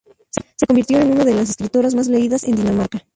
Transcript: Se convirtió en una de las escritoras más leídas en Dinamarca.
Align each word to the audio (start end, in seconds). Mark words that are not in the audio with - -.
Se 0.55 0.65
convirtió 0.65 0.97
en 0.99 1.11
una 1.11 1.25
de 1.25 1.35
las 1.35 1.51
escritoras 1.51 1.93
más 1.93 2.07
leídas 2.07 2.43
en 2.45 2.55
Dinamarca. 2.55 3.05